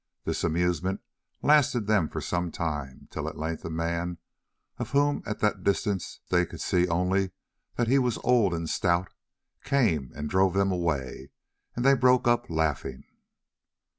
This 0.23 0.43
amusement 0.43 0.99
lasted 1.43 1.85
them 1.85 2.09
for 2.09 2.21
some 2.21 2.51
time, 2.51 3.07
till 3.11 3.29
at 3.29 3.37
length 3.37 3.63
a 3.65 3.69
man, 3.69 4.17
of 4.79 4.89
whom 4.93 5.21
at 5.27 5.41
that 5.41 5.63
distance 5.63 6.21
they 6.31 6.43
could 6.43 6.59
see 6.59 6.87
only 6.87 7.29
that 7.75 7.87
he 7.87 7.99
was 7.99 8.17
old 8.23 8.51
and 8.55 8.67
stout, 8.67 9.09
came 9.63 10.11
and 10.15 10.27
drove 10.27 10.55
them 10.55 10.71
away, 10.71 11.29
and 11.75 11.85
they 11.85 11.93
broke 11.93 12.27
up 12.27 12.49
laughing. 12.49 13.03